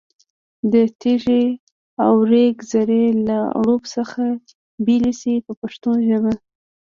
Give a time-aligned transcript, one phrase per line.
[0.71, 1.43] د تېږې
[2.03, 4.23] او ریګ ذرې له اړوب څخه
[4.85, 6.33] بېلې شي په پښتو ژبه.